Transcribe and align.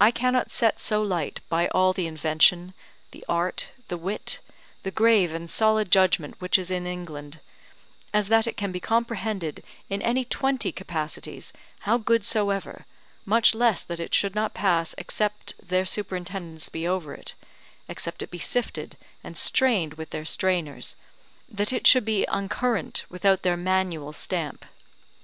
I 0.00 0.12
cannot 0.12 0.48
set 0.48 0.78
so 0.78 1.02
light 1.02 1.40
by 1.48 1.66
all 1.72 1.92
the 1.92 2.06
invention, 2.06 2.72
the 3.10 3.24
art, 3.28 3.70
the 3.88 3.96
wit, 3.96 4.38
the 4.84 4.92
grave 4.92 5.34
and 5.34 5.50
solid 5.50 5.90
judgment 5.90 6.40
which 6.40 6.56
is 6.56 6.70
in 6.70 6.86
England, 6.86 7.40
as 8.14 8.28
that 8.28 8.46
it 8.46 8.56
can 8.56 8.70
be 8.70 8.78
comprehended 8.78 9.64
in 9.88 10.02
any 10.02 10.24
twenty 10.24 10.70
capacities 10.70 11.52
how 11.80 11.98
good 11.98 12.24
soever, 12.24 12.86
much 13.24 13.52
less 13.52 13.82
that 13.82 13.98
it 13.98 14.14
should 14.14 14.36
not 14.36 14.54
pass 14.54 14.94
except 14.98 15.54
their 15.60 15.84
superintendence 15.84 16.68
be 16.68 16.86
over 16.86 17.12
it, 17.12 17.34
except 17.88 18.22
it 18.22 18.30
be 18.30 18.38
sifted 18.38 18.96
and 19.24 19.36
strained 19.36 19.94
with 19.94 20.10
their 20.10 20.24
strainers, 20.24 20.94
that 21.48 21.72
it 21.72 21.88
should 21.88 22.04
be 22.04 22.24
uncurrent 22.28 23.02
without 23.08 23.42
their 23.42 23.56
manual 23.56 24.12
stamp. 24.12 24.64